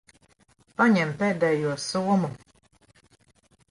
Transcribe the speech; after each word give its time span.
Paņem 0.83 1.13
pēdējo 1.21 1.79
somu. 1.87 2.35